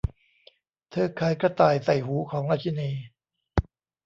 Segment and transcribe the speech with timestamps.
[0.91, 2.91] เธอขายกระต่ายใส่หูของราชินี